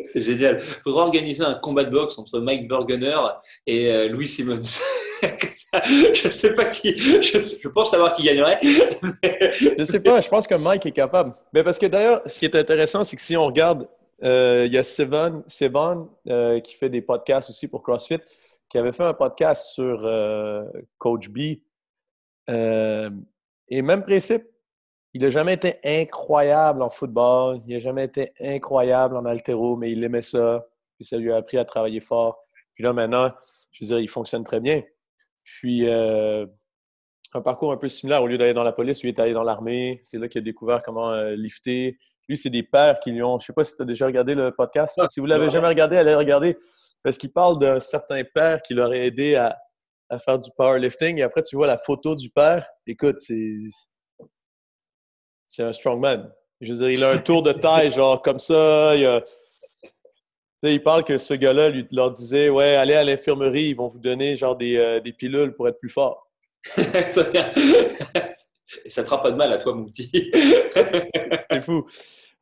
[0.09, 0.61] C'est génial.
[0.63, 3.19] Il faudra organiser un combat de boxe entre Mike Burgener
[3.67, 4.61] et euh, Louis Simmons.
[6.13, 6.97] je ne sais pas qui.
[6.97, 8.59] Je, pense savoir qui gagnerait.
[8.61, 10.21] je ne sais pas.
[10.21, 11.33] Je pense que Mike est capable.
[11.53, 13.87] Mais parce que d'ailleurs, ce qui est intéressant, c'est que si on regarde,
[14.23, 15.43] euh, il y a Sevan,
[16.27, 18.19] euh, qui fait des podcasts aussi pour CrossFit,
[18.69, 20.09] qui avait fait un podcast sur
[20.97, 21.59] Coach B
[22.49, 23.09] euh,
[23.69, 24.43] et même principe,
[25.13, 29.91] il n'a jamais été incroyable en football, il n'a jamais été incroyable en altéro, mais
[29.91, 32.37] il aimait ça, puis ça lui a appris à travailler fort.
[32.75, 33.31] Puis là, maintenant,
[33.71, 34.83] je veux dire, il fonctionne très bien.
[35.47, 36.45] Puis, euh,
[37.33, 38.21] un parcours un peu similaire.
[38.21, 40.01] Au lieu d'aller dans la police, lui est allé dans l'armée.
[40.03, 41.97] C'est là qu'il a découvert comment euh, lifter.
[42.27, 43.39] Lui, c'est des pères qui lui ont.
[43.39, 44.99] Je ne sais pas si tu as déjà regardé le podcast.
[45.07, 46.55] Si vous ne l'avez jamais regardé, allez regarder.
[47.03, 49.57] Parce qu'il parle d'un certain père qui l'aurait aidé à,
[50.09, 52.67] à faire du powerlifting et après tu vois la photo du père.
[52.85, 53.55] Écoute, c'est
[55.47, 56.29] c'est un strongman.
[56.59, 58.95] Je veux dire, il a un tour de taille genre comme ça.
[58.95, 59.23] Il,
[60.63, 63.99] il parle que ce gars-là lui leur disait ouais, allez à l'infirmerie, ils vont vous
[63.99, 66.29] donner genre des, euh, des pilules pour être plus fort.
[68.83, 70.09] Et ça te fera pas de mal à toi, mon petit.
[71.49, 71.87] C'est fou.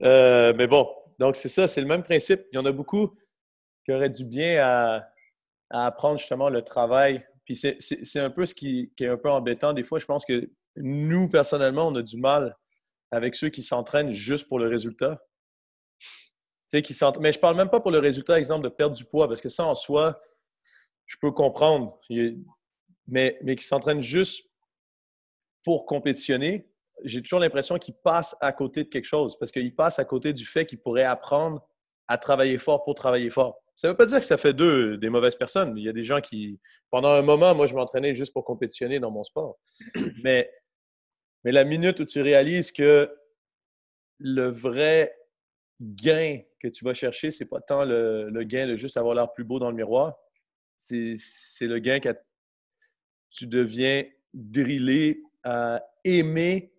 [0.02, 2.42] Euh, mais bon, donc c'est ça, c'est le même principe.
[2.52, 3.16] Il y en a beaucoup
[3.86, 5.08] qui auraient du bien à,
[5.70, 9.74] à apprendre justement le travail puis c'est un peu ce qui, est un peu embêtant.
[9.74, 12.58] Des fois, je pense que nous, personnellement, on a du mal
[13.12, 15.24] avec ceux qui s'entraînent juste pour le résultat.
[16.72, 19.42] Qui mais je parle même pas pour le résultat, exemple, de perdre du poids, parce
[19.42, 20.20] que ça, en soi,
[21.06, 22.00] je peux comprendre.
[23.08, 24.50] Mais, mais qui s'entraînent juste
[25.64, 26.68] pour compétitionner,
[27.04, 30.34] j'ai toujours l'impression qu'ils passent à côté de quelque chose, parce qu'ils passent à côté
[30.34, 31.68] du fait qu'ils pourraient apprendre
[32.08, 33.62] à travailler fort pour travailler fort.
[33.76, 35.78] Ça ne veut pas dire que ça fait d'eux des mauvaises personnes.
[35.78, 39.00] Il y a des gens qui, pendant un moment, moi, je m'entraînais juste pour compétitionner
[39.00, 39.58] dans mon sport.
[40.24, 40.50] Mais,
[41.44, 43.14] mais la minute où tu réalises que
[44.20, 45.14] le vrai
[45.82, 49.44] gain que tu vas chercher, c'est pas tant le, gain de juste avoir l'air plus
[49.44, 50.16] beau dans le miroir,
[50.76, 51.16] c'est
[51.62, 52.10] le gain que
[53.30, 56.76] tu deviens drillé à aimer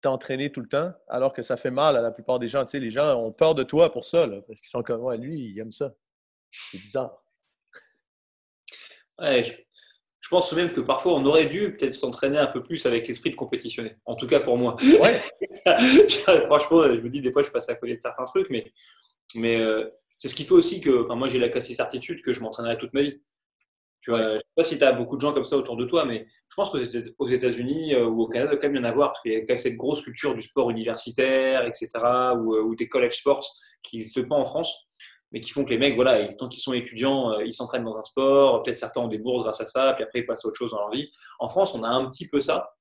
[0.00, 2.64] t'entraîner tout le temps, alors que ça fait mal à la plupart des gens.
[2.64, 5.16] Tu sais, les gens ont peur de toi pour ça, parce qu'ils sont comme moi,
[5.16, 5.94] lui, il aime ça.
[6.50, 7.22] C'est bizarre.
[9.18, 13.06] Ouais, je, pense même que parfois on aurait dû peut-être s'entraîner un peu plus avec
[13.06, 13.96] l'esprit de compétitionner.
[14.06, 14.76] En tout cas pour moi.
[14.80, 15.20] Ouais.
[16.46, 18.72] franchement, je me dis des fois je passe à côté de certains trucs, mais,
[19.34, 19.88] mais euh,
[20.18, 22.92] c'est ce qui fait aussi que moi j'ai la quasi certitude que je m'entraînerai toute
[22.92, 23.20] ma vie.
[24.02, 25.84] Tu vois, je sais pas si tu as beaucoup de gens comme ça autour de
[25.84, 29.12] toi, mais je pense qu'aux États-Unis euh, ou au Canada, il y en a voir,
[29.12, 31.88] parce qu'il y a quand même cette grosse culture du sport universitaire, etc.,
[32.38, 33.46] ou, euh, ou des college sports
[33.82, 34.86] qui se pas en France
[35.32, 38.02] mais qui font que les mecs, voilà, tant qu'ils sont étudiants, ils s'entraînent dans un
[38.02, 40.56] sport, peut-être certains ont des bourses grâce à ça, puis après ils passent à autre
[40.56, 41.08] chose dans leur vie.
[41.38, 42.74] En France, on a un petit peu ça,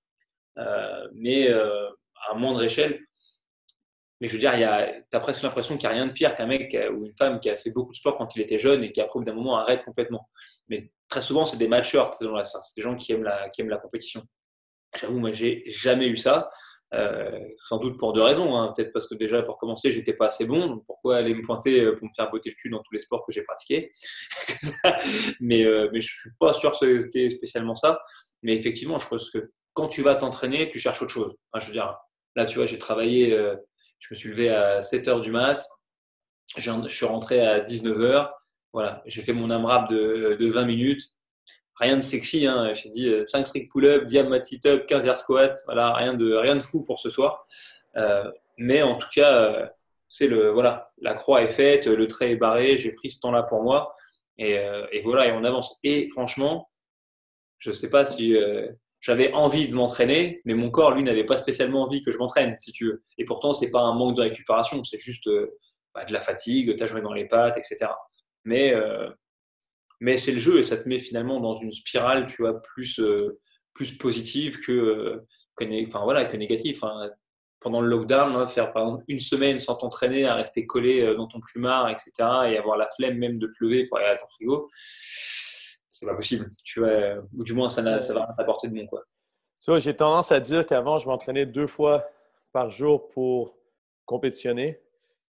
[1.14, 1.88] mais euh,
[2.30, 3.00] à moindre échelle.
[4.22, 6.46] Mais je veux dire, tu as presque l'impression qu'il n'y a rien de pire qu'un
[6.46, 8.92] mec ou une femme qui a fait beaucoup de sport quand il était jeune et
[8.92, 10.30] qui, après, d'un moment, arrête complètement.
[10.68, 12.26] Mais très souvent, c'est des matchers, c'est
[12.76, 14.24] des gens qui aiment la, qui aiment la compétition.
[15.00, 16.50] J'avoue, moi, j'ai jamais eu ça.
[16.92, 18.58] Euh, sans doute pour deux raisons.
[18.58, 18.74] Hein.
[18.76, 20.68] Peut-être parce que déjà, pour commencer, j'étais pas assez bon.
[20.68, 23.00] Donc pourquoi aller me pointer euh, pour me faire botter le cul dans tous les
[23.00, 23.92] sports que j'ai pratiqués?
[25.40, 28.02] Mais, euh, mais je suis pas sûr que c'était spécialement ça.
[28.42, 31.36] Mais effectivement, je pense que quand tu vas t'entraîner, tu cherches autre chose.
[31.56, 31.96] je veux dire,
[32.36, 33.38] là, tu vois, j'ai travaillé,
[34.00, 35.64] je me suis levé à 7 h du mat.
[36.58, 38.32] Je suis rentré à 19 h
[38.74, 41.20] Voilà, j'ai fait mon AMRAP de, de 20 minutes
[41.80, 42.46] rien de sexy.
[42.46, 42.74] Hein.
[42.74, 45.58] J'ai dit 5 euh, strict pull-up, diam sit-up, 15 air squat.
[45.66, 47.48] Voilà, rien de, rien de fou pour ce soir.
[47.96, 49.68] Euh, mais en tout cas, euh,
[50.10, 52.78] c'est le voilà, la croix est faite, le trait est barré.
[52.78, 53.96] J'ai pris ce temps-là pour moi.
[54.38, 54.58] Et,
[54.94, 55.80] et, voilà, et on avance.
[55.84, 56.70] Et franchement,
[57.58, 58.38] je ne sais pas si
[59.02, 62.56] j'avais envie de m'entraîner, mais mon corps, lui, n'avait pas spécialement envie que je m'entraîne,
[62.58, 63.04] si tu veux.
[63.18, 65.30] Et pourtant, c'est pas un manque de récupération, c'est juste
[65.94, 67.92] bah, de la fatigue, t'as joué dans les pattes, etc.
[68.44, 68.74] Mais
[70.00, 73.00] mais c'est le jeu et ça te met finalement dans une spirale, tu vois, plus,
[73.00, 73.40] euh,
[73.74, 75.22] plus positive que,
[75.94, 76.84] voilà, que négatif.
[76.84, 77.10] Hein.
[77.60, 81.28] Pendant le lockdown, faire par exemple une semaine sans t'entraîner, à rester collé euh, dans
[81.28, 82.12] ton plumard, etc.,
[82.48, 84.70] et avoir la flemme même de te lever pour aller à ton frigo,
[86.00, 86.52] c'est pas possible.
[86.64, 88.88] Tu vois, ou du moins, ça, ça va t'apporter de bon.
[88.88, 89.04] Quoi.
[89.62, 92.10] Tu vois, j'ai tendance à dire qu'avant, je m'entraînais deux fois
[92.54, 93.58] par jour pour
[94.06, 94.80] compétitionner.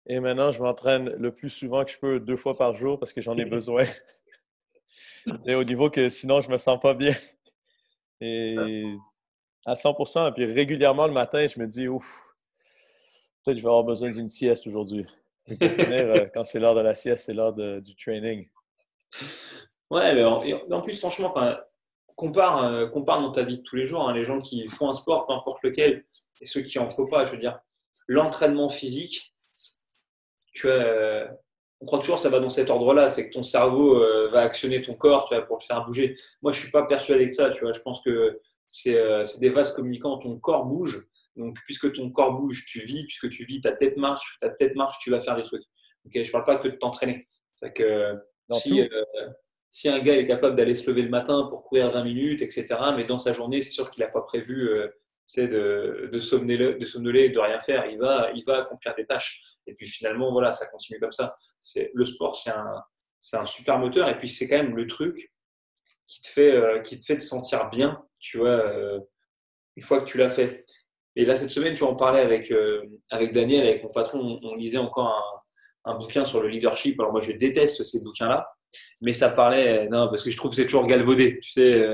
[0.06, 3.12] Et maintenant, je m'entraîne le plus souvent que je peux, deux fois par jour, parce
[3.12, 3.84] que j'en ai besoin.
[5.46, 7.14] Et au niveau que sinon, je me sens pas bien.
[8.20, 8.56] Et
[9.66, 12.34] à 100 Et puis régulièrement, le matin, je me dis, ouf,
[13.44, 15.06] peut-être que je vais avoir besoin d'une sieste aujourd'hui.
[15.60, 18.48] Euh, quand c'est l'heure de la sieste, c'est l'heure du training.
[19.94, 21.32] Ouais, mais en, plus, franchement,
[22.16, 24.90] compare, euh, compare dans ta vie de tous les jours, hein, les gens qui font
[24.90, 26.04] un sport, peu importe lequel,
[26.40, 27.60] et ceux qui en font pas, je veux dire,
[28.08, 29.34] l'entraînement physique,
[30.52, 31.28] tu vois,
[31.80, 34.40] on croit toujours que ça va dans cet ordre-là, c'est que ton cerveau euh, va
[34.40, 36.16] actionner ton corps, tu vois, pour le faire bouger.
[36.42, 37.72] Moi, je suis pas persuadé de ça, tu vois.
[37.72, 40.18] Je pense que c'est euh, des vases communicants.
[40.18, 43.96] Ton corps bouge, donc puisque ton corps bouge, tu vis, puisque tu vis, ta tête
[43.96, 45.64] marche, ta tête marche, tu vas faire des trucs.
[46.06, 47.28] Ok, je parle pas que de t'entraîner.
[47.74, 48.14] que
[48.52, 49.28] si, euh,
[49.74, 52.66] si un gars est capable d'aller se lever le matin pour courir 20 minutes, etc.,
[52.96, 54.70] mais dans sa journée, c'est sûr qu'il n'a pas prévu
[55.26, 57.86] c'est de, de, somnoler, de somnoler de rien faire.
[57.86, 59.42] Il va, il va accomplir des tâches.
[59.66, 61.34] Et puis finalement, voilà, ça continue comme ça.
[61.92, 62.84] Le sport, c'est un,
[63.32, 64.08] un super moteur.
[64.08, 65.32] Et puis c'est quand même le truc
[66.06, 69.00] qui te fait, euh, qui te fait te sentir bien, tu vois, euh,
[69.76, 70.66] une fois que tu l'as fait.
[71.16, 74.54] Et là, cette semaine, tu en parlais avec, euh, avec Daniel, avec mon patron, on,
[74.56, 75.44] lisait encore
[75.84, 76.98] un, bouquin sur le leadership.
[77.00, 78.46] Alors moi, je déteste ces bouquins-là,
[79.00, 81.38] mais ça parlait, non, parce que je trouve que c'est toujours galvaudé.
[81.40, 81.86] Tu sais,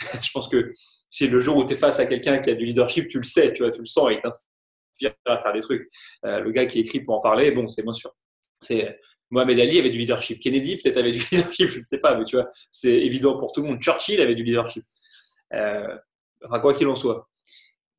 [0.22, 0.72] je pense que
[1.10, 3.24] si le jour où tu es face à quelqu'un qui a du leadership, tu le
[3.24, 5.88] sais, tu vois, tu le sens, il t'inspire à faire des trucs.
[6.24, 8.12] Euh, le gars qui écrit pour en parler, bon, c'est moins sûr.
[8.60, 8.98] C'est
[9.30, 10.40] Mohamed Ali avait du leadership.
[10.40, 13.52] Kennedy peut-être avait du leadership, je ne sais pas, mais tu vois, c'est évident pour
[13.52, 13.80] tout le monde.
[13.80, 14.84] Churchill avait du leadership.
[15.54, 15.96] Euh,
[16.44, 17.28] enfin, quoi qu'il en soit.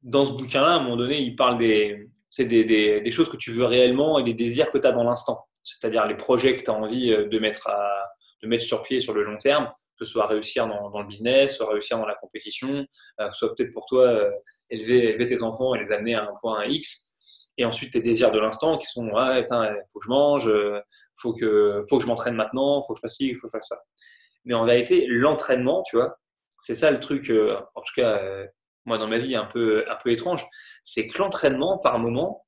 [0.03, 3.37] Dans ce bouquin-là, à un moment donné, il parle des, des, des, des, choses que
[3.37, 5.47] tu veux réellement et des désirs que tu as dans l'instant.
[5.63, 8.07] C'est-à-dire les projets que tu as envie euh, de mettre, à,
[8.41, 11.57] de mettre sur pied sur le long terme que ce soit réussir dans, le business,
[11.57, 12.85] soit réussir dans la compétition,
[13.19, 14.29] euh, soit peut-être pour toi euh,
[14.69, 17.15] élever, tes enfants et les amener à un point X.
[17.57, 20.79] Et ensuite tes désirs de l'instant qui sont ah, putain, faut que je mange, euh,
[21.19, 23.57] faut que faut que je m'entraîne maintenant, faut que je fasse ci, faut que je
[23.57, 23.79] fasse ça.
[24.45, 26.19] Mais en vérité, l'entraînement, tu vois,
[26.59, 27.31] c'est ça le truc.
[27.31, 28.21] en tout cas,
[28.85, 30.45] moi dans ma vie un peu un peu étrange,
[30.83, 32.45] c'est que l'entraînement par moment,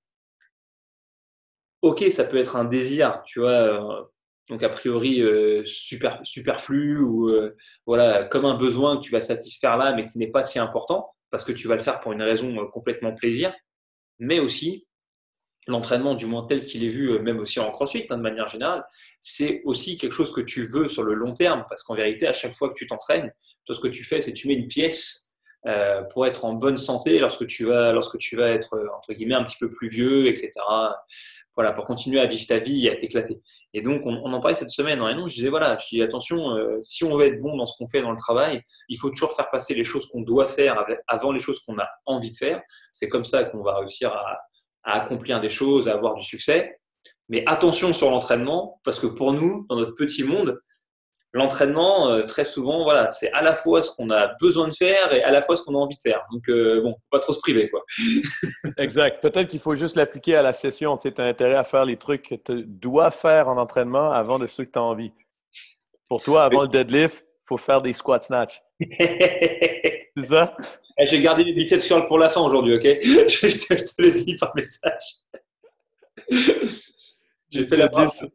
[1.81, 4.11] ok, ça peut être un désir, tu vois
[4.49, 9.21] donc a priori euh, super, superflu ou euh, voilà comme un besoin que tu vas
[9.21, 12.11] satisfaire là, mais qui n'est pas si important parce que tu vas le faire pour
[12.11, 13.53] une raison euh, complètement plaisir,
[14.17, 14.87] mais aussi
[15.67, 18.83] l'entraînement, du moins tel qu'il est vu, même aussi en crossfit hein, de manière générale,
[19.21, 22.33] c'est aussi quelque chose que tu veux sur le long terme parce qu'en vérité, à
[22.33, 23.31] chaque fois que tu t'entraînes,
[23.65, 25.28] toi ce que tu fais, c'est tu mets une pièce
[25.67, 29.35] euh, pour être en bonne santé lorsque tu vas lorsque tu vas être entre guillemets
[29.35, 30.51] un petit peu plus vieux, etc
[31.59, 33.41] voilà, pour continuer à vivre ta vie et à t'éclater.
[33.73, 35.27] Et donc, on, en parlait cette semaine en réunion.
[35.27, 37.87] Je disais, voilà, je dis, attention, euh, si on veut être bon dans ce qu'on
[37.89, 41.33] fait dans le travail, il faut toujours faire passer les choses qu'on doit faire avant
[41.33, 42.61] les choses qu'on a envie de faire.
[42.93, 44.37] C'est comme ça qu'on va réussir à,
[44.83, 46.79] à accomplir des choses, à avoir du succès.
[47.27, 50.61] Mais attention sur l'entraînement, parce que pour nous, dans notre petit monde,
[51.33, 55.13] l'entraînement, euh, très souvent, voilà, c'est à la fois ce qu'on a besoin de faire
[55.13, 56.25] et à la fois ce qu'on a envie de faire.
[56.31, 57.83] Donc, euh, bon, pas trop se priver, quoi.
[58.77, 59.21] exact.
[59.21, 60.97] Peut-être qu'il faut juste l'appliquer à la session.
[60.97, 64.47] Tu as intérêt à faire les trucs que tu dois faire en entraînement avant de
[64.47, 65.11] ceux que tu as envie.
[66.07, 68.61] Pour toi, avant le deadlift, il faut faire des squat snatch.
[68.79, 70.55] c'est ça?
[70.97, 72.83] Eh, j'ai gardé les biceps curls pour la fin aujourd'hui, ok?
[72.83, 75.03] je, te, je te l'ai dit par message.
[77.51, 78.25] J'ai fait la base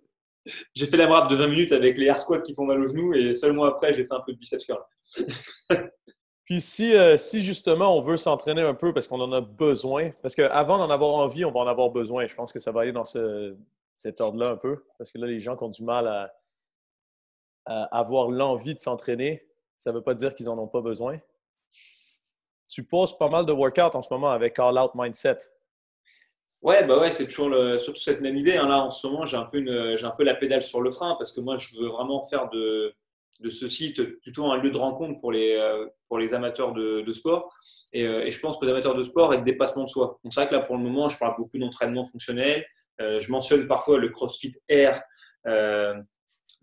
[0.74, 2.87] j'ai fait la rap de 20 minutes avec les air squats qui font mal aux
[2.87, 4.83] genoux et seulement après, j'ai fait un peu de biceps curl.
[6.44, 10.11] Puis si, euh, si justement on veut s'entraîner un peu parce qu'on en a besoin,
[10.22, 12.26] parce qu'avant d'en avoir envie, on va en avoir besoin.
[12.26, 13.57] Je pense que ça va aller dans ce,
[13.94, 14.85] cet ordre-là un peu.
[14.98, 16.33] Parce que là, les gens qui ont du mal à,
[17.66, 19.46] avoir l'envie de s'entraîner,
[19.78, 21.18] ça ne veut pas dire qu'ils n'en ont pas besoin.
[22.68, 25.38] Tu poses pas mal de workouts en ce moment avec All Out Mindset.
[26.64, 28.57] Ouais, bah ouais, c'est toujours le, surtout cette même idée.
[28.57, 28.66] Hein.
[28.68, 29.62] Là, en ce moment, j'ai un, peu
[29.96, 32.48] j'ai un peu la pédale sur le frein parce que moi, je veux vraiment faire
[32.48, 32.94] de,
[33.40, 37.03] de ce site plutôt un lieu de rencontre pour les, euh, pour les amateurs de,
[37.03, 37.55] de sport.
[37.92, 40.18] Et, euh, et, je pense que les amateurs de sport et de dépassement de soi.
[40.24, 42.64] Donc, c'est vrai que là, pour le moment, je parle beaucoup d'entraînement fonctionnel.
[43.03, 45.03] Euh, je mentionne parfois le CrossFit Air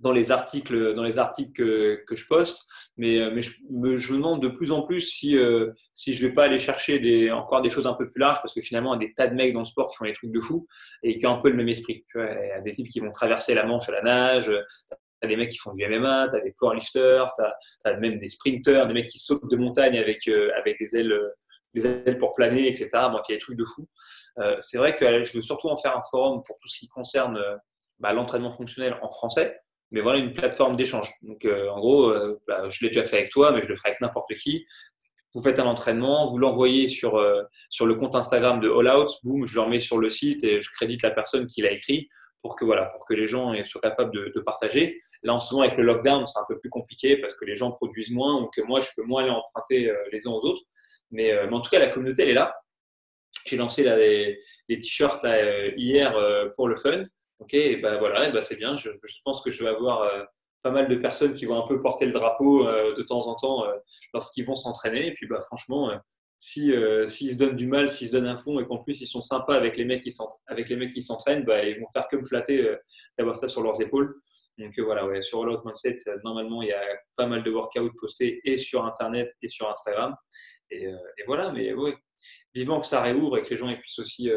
[0.02, 2.68] dans les articles, dans les articles que, que je poste.
[2.98, 6.28] Mais, euh, mais je, me, je, demande de plus en plus si, euh, si je
[6.28, 8.96] vais pas aller chercher des, encore des choses un peu plus larges parce que finalement,
[8.96, 10.40] il y a des tas de mecs dans le sport qui font des trucs de
[10.40, 10.68] fou
[11.04, 12.04] et qui ont un peu le même esprit.
[12.10, 14.52] Tu vois, il y a des types qui vont traverser la Manche à la nage,
[14.90, 18.18] tu as des mecs qui font du MMA, tu as des powerlifters, tu as, même
[18.18, 21.18] des sprinters, des mecs qui sautent de montagne avec, euh, avec des ailes
[21.74, 22.90] les ailes pour planer, etc.
[22.94, 23.88] Bon, il y a des trucs de fou.
[24.60, 27.42] c'est vrai que je veux surtout en faire un forum pour tout ce qui concerne
[28.02, 29.62] bah, l'entraînement fonctionnel en français,
[29.92, 31.10] mais voilà une plateforme d'échange.
[31.22, 32.14] Donc, en gros,
[32.48, 34.66] bah, je l'ai déjà fait avec toi, mais je le ferai avec n'importe qui
[35.34, 39.12] vous faites un entraînement, vous l'envoyez sur, euh, sur le compte Instagram de All Out,
[39.24, 42.10] boum, je le remets sur le site et je crédite la personne qui l'a écrit
[42.42, 45.00] pour que, voilà, pour que les gens soient capables de, partager.
[45.24, 47.56] Là, en ce moment, avec le lockdown, c'est un peu plus compliqué parce que les
[47.56, 50.44] gens produisent moins ou que moi, je peux moins aller emprunter euh, les uns aux
[50.44, 50.64] autres.
[51.12, 52.56] Mais, euh, en tout cas, la communauté, elle est là.
[53.46, 55.26] J'ai lancé les, t-shirts
[55.78, 56.16] hier
[56.56, 57.04] pour le fun.
[57.42, 58.76] Ok, et ben voilà, ben c'est bien.
[58.76, 58.90] Je,
[59.26, 60.10] pense que je vais avoir
[60.62, 63.36] pas mal de personnes qui vont un peu porter le drapeau euh, de temps en
[63.36, 63.74] temps euh,
[64.14, 65.08] lorsqu'ils vont s'entraîner.
[65.08, 65.98] Et puis, bah, franchement, euh,
[66.38, 66.74] si
[67.06, 69.22] s'ils se donnent du mal, s'ils se donnent un fond et qu'en plus ils sont
[69.22, 70.12] sympas avec les mecs qui
[70.48, 72.78] avec les mecs qui s'entraînent, bah, ils vont faire que me flatter
[73.16, 74.20] d'avoir ça sur leurs épaules.
[74.58, 76.82] Donc voilà, ouais, sur All Out Mindset, normalement il y a
[77.16, 80.16] pas mal de workouts postés et sur Internet et sur Instagram.
[80.72, 81.94] Et, et voilà, mais oui,
[82.56, 84.32] vivant que ça réouvre et que les gens puissent aussi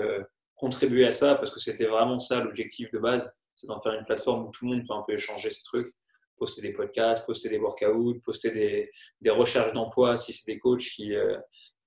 [0.56, 4.04] contribuer à ça, parce que c'était vraiment ça l'objectif de base, c'est d'en faire une
[4.04, 5.94] plateforme où tout le monde peut un peu échanger ces trucs
[6.36, 8.90] poster des podcasts, poster des workouts, poster des,
[9.20, 11.38] des recherches d'emploi si c'est des coachs qui, euh,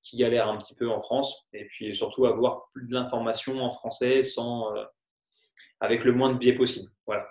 [0.01, 1.47] qui galèrent un petit peu en France.
[1.53, 4.83] Et puis surtout avoir plus de l'information en français sans, euh,
[5.79, 6.89] avec le moins de biais possible.
[7.05, 7.27] Voilà.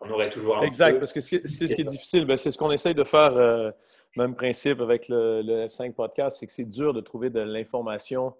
[0.00, 2.24] On aurait toujours un Exact, parce que c'est ce qui est difficile.
[2.24, 3.70] Ben, c'est ce qu'on essaye de faire, euh,
[4.16, 8.34] même principe avec le, le F5 podcast, c'est que c'est dur de trouver de l'information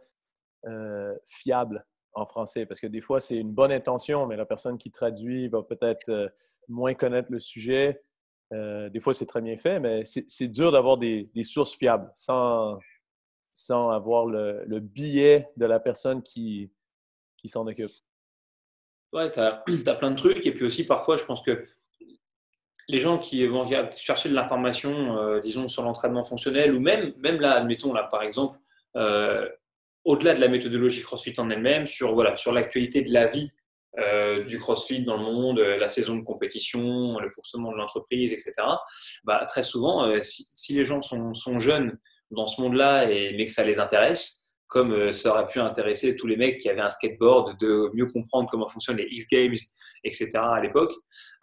[1.27, 4.91] fiable en français parce que des fois, c'est une bonne intention, mais la personne qui
[4.91, 6.29] traduit va peut-être euh,
[6.69, 8.03] moins connaître le sujet.
[8.53, 12.79] Euh, des fois, c'est très bien fait, mais c'est dur d'avoir des, sources fiables sans,
[13.53, 16.73] sans avoir le, le billet de la personne qui,
[17.37, 17.93] qui s'en occupe.
[19.13, 20.45] Ouais, tu as, as, plein de trucs.
[20.47, 21.65] Et puis aussi, parfois, je pense que
[22.89, 27.41] les gens qui vont chercher de l'information, euh, disons, sur l'entraînement fonctionnel, ou même, même
[27.41, 28.59] là, admettons, là, par exemple,
[30.05, 33.51] au-delà de la méthodologie CrossFit en elle-même, sur voilà, sur l'actualité de la vie
[33.99, 38.33] euh, du CrossFit dans le monde, euh, la saison de compétition, le fonctionnement de l'entreprise,
[38.33, 38.53] etc.
[39.25, 41.99] Bah, très souvent, euh, si, les gens sont, jeunes
[42.31, 46.29] dans ce monde-là et mais que ça les intéresse, comme ça aurait pu intéresser tous
[46.29, 49.57] les mecs qui avaient un skateboard, de mieux comprendre comment fonctionnent les X Games,
[50.05, 50.31] etc.
[50.37, 50.93] à l'époque,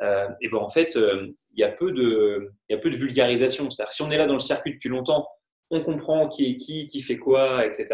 [0.02, 3.70] et ben en fait, il y a peu de, il y a peu de vulgarisation.
[3.70, 5.28] C'est-à-dire, si on est là dans le circuit depuis longtemps
[5.70, 7.88] on comprend qui est qui, qui fait quoi, etc.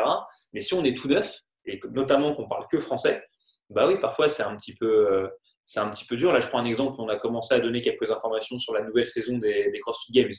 [0.53, 3.23] Mais si on est tout neuf, et notamment qu'on parle que français,
[3.69, 5.27] bah oui, parfois c'est un petit peu, euh,
[5.63, 6.31] c'est un petit peu dur.
[6.33, 6.95] Là, je prends un exemple.
[6.99, 10.33] On a commencé à donner quelques informations sur la nouvelle saison des, CrossFit Games,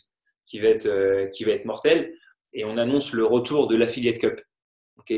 [0.47, 2.15] qui va être, euh, qui va être mortelle,
[2.53, 4.41] et on annonce le retour de l'affiliate cup,
[4.99, 5.13] ok,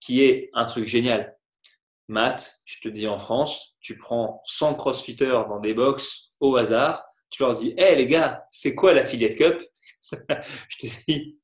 [0.00, 1.36] qui est un truc génial.
[2.08, 7.04] Matt, je te dis en France, tu prends 100 crossfitters dans des box au hasard,
[7.30, 9.62] tu leur dis, hé les gars, c'est quoi l'affiliate cup?
[10.68, 11.37] Je te dis,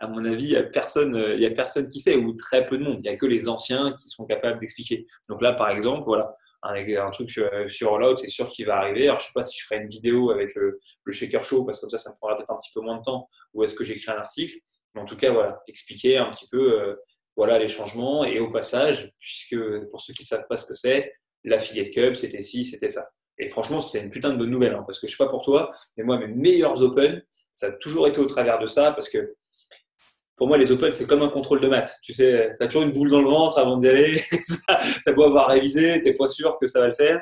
[0.00, 2.78] à mon avis, il n'y a, personne, il a personne qui sait, ou très peu
[2.78, 2.98] de monde.
[2.98, 5.06] Il n'y a que les anciens qui sont capables d'expliquer.
[5.28, 8.76] Donc là, par exemple, voilà, un, truc sur, sur All Out, c'est sûr qu'il va
[8.76, 9.08] arriver.
[9.08, 11.78] Alors, je ne sais pas si je ferai une vidéo avec le, Shaker Show, parce
[11.78, 13.74] que comme ça, ça me prendra peut-être un petit peu moins de temps, ou est-ce
[13.74, 14.56] que j'écris un article.
[14.94, 16.96] Mais en tout cas, voilà, expliquer un petit peu euh,
[17.36, 18.24] voilà, les changements.
[18.24, 19.56] Et au passage, puisque
[19.90, 21.12] pour ceux qui ne savent pas ce que c'est,
[21.44, 23.08] l'affiliate cup, c'était ci, c'était ça.
[23.38, 25.30] Et franchement, c'est une putain de bonne nouvelle, hein, parce que je ne sais pas
[25.30, 28.92] pour toi, mais moi, mes meilleurs Open, ça a toujours été au travers de ça
[28.92, 29.34] parce que
[30.36, 31.96] pour moi, les Open, c'est comme un contrôle de maths.
[32.02, 34.22] Tu sais, tu as toujours une boule dans le ventre avant d'y aller.
[34.30, 37.20] tu as beau avoir révisé, tu n'es pas sûr que ça va le faire.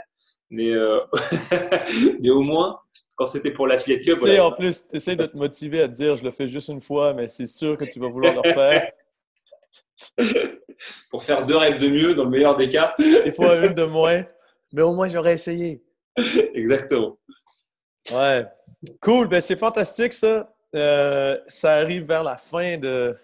[0.51, 0.99] Mais, euh,
[2.23, 2.79] mais au moins,
[3.15, 4.03] quand c'était pour la Cup.
[4.03, 6.47] Tu sais, en plus, tu essaies de te motiver à te dire je le fais
[6.47, 8.93] juste une fois, mais c'est sûr que tu vas vouloir le refaire.
[11.11, 12.95] pour faire deux rêves de mieux, dans le meilleur des cas.
[12.99, 14.25] Des fois, une de moins,
[14.73, 15.83] mais au moins, j'aurais essayé.
[16.55, 17.19] Exactement.
[18.13, 18.45] Ouais.
[19.03, 20.53] Cool, ben c'est fantastique ça.
[20.75, 23.17] Euh, ça arrive vers la fin de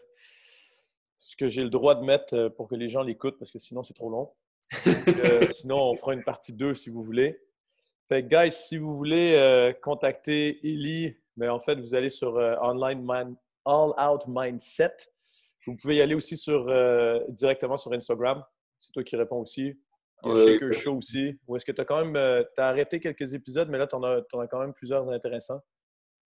[1.19, 3.59] ce que j'ai le droit de mettre euh, pour que les gens l'écoutent parce que
[3.59, 4.31] sinon c'est trop long.
[4.87, 7.41] Euh, sinon, on fera une partie 2 si vous voulez.
[8.09, 13.37] Fait guys, si vous voulez contacter Ellie, mais ben, en fait, vous allez sur Online
[13.65, 14.97] All Out Mindset.
[15.67, 16.67] Vous pouvez y aller aussi sur,
[17.29, 18.43] directement sur Instagram.
[18.79, 19.79] C'est toi qui réponds aussi.
[20.25, 21.39] Il y a Shaker Show aussi.
[21.47, 24.03] Ou est-ce que tu as quand même as arrêté quelques épisodes, mais là, tu en,
[24.03, 25.61] as quand même plusieurs intéressants?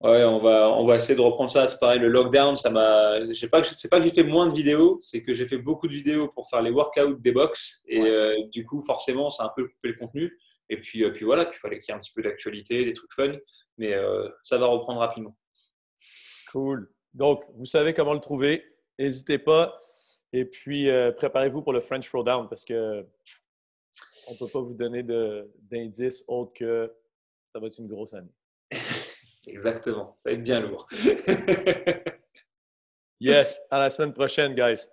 [0.02, 1.68] Ouais, on va, on va essayer de reprendre ça.
[1.68, 3.18] C'est pareil, le lockdown, ça m'a.
[3.50, 5.94] pas, c'est pas que j'ai fait moins de vidéos, c'est que j'ai fait beaucoup de
[5.94, 7.84] vidéos pour faire les workouts des box.
[7.88, 10.38] Et euh, du coup, forcément, ça a un peu coupé le contenu.
[10.70, 12.94] Et puis, euh, puis voilà, il fallait qu'il y ait un petit peu d'actualité, des
[12.94, 13.36] trucs fun.
[13.78, 15.38] Mais euh, ça va reprendre rapidement.
[16.52, 16.92] Cool.
[17.14, 18.66] Donc, vous savez comment le trouver.
[19.00, 19.82] N'hésitez pas.
[20.34, 23.06] Et puis, préparez-vous pour le French Throwdown parce que
[24.28, 26.94] on ne peut pas vous donner d'indices autres que
[27.54, 28.34] ça va être une grosse année.
[29.48, 30.88] Exactement, ça va être bien lourd.
[33.20, 33.62] Yes.
[33.72, 34.90] À la semaine prochaine, guys.